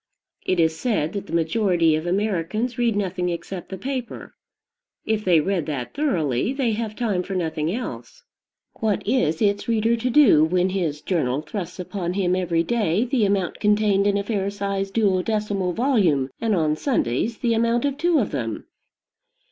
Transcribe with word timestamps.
It 0.47 0.59
is 0.59 0.75
said 0.75 1.13
that 1.13 1.27
the 1.27 1.33
majority 1.35 1.95
of 1.95 2.07
Americans 2.07 2.79
read 2.79 2.95
nothing 2.95 3.29
except 3.29 3.69
the 3.69 3.77
paper. 3.77 4.33
If 5.05 5.23
they 5.23 5.39
read 5.39 5.67
that 5.67 5.93
thoroughly, 5.93 6.53
they 6.53 6.71
have 6.71 6.95
time 6.95 7.21
for 7.21 7.35
nothing 7.35 7.71
else. 7.71 8.23
What 8.79 9.05
is 9.07 9.43
its 9.43 9.67
reader 9.67 9.95
to 9.95 10.09
do 10.09 10.43
when 10.43 10.69
his 10.71 11.01
journal 11.01 11.43
thrusts 11.43 11.79
upon 11.79 12.13
him 12.13 12.35
every 12.35 12.63
day 12.63 13.05
the 13.05 13.25
amount 13.25 13.59
contained 13.59 14.07
in 14.07 14.17
a 14.17 14.23
fair 14.23 14.49
sized 14.49 14.95
duodecimo 14.95 15.71
volume, 15.71 16.31
and 16.41 16.55
on 16.55 16.75
Sundays 16.75 17.37
the 17.37 17.53
amount 17.53 17.85
of 17.85 17.95
two 17.99 18.17
of 18.17 18.31
them? 18.31 18.65